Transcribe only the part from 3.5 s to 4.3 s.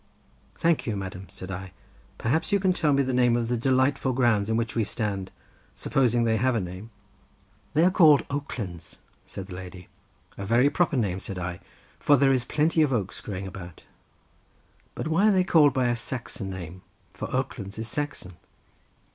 delightful